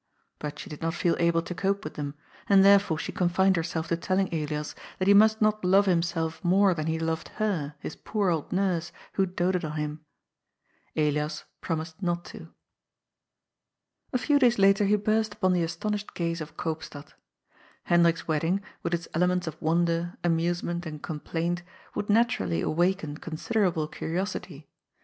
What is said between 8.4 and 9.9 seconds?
nurse, who doted on